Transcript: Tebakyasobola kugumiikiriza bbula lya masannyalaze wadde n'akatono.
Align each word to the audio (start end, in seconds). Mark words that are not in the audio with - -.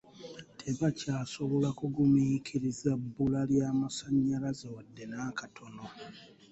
Tebakyasobola 0.59 1.69
kugumiikiriza 1.79 2.91
bbula 3.03 3.41
lya 3.51 3.69
masannyalaze 3.81 4.65
wadde 4.75 5.03
n'akatono. 5.11 5.85